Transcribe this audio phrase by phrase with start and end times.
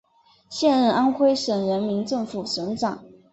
[0.49, 3.03] 现任安徽省人民政府省长。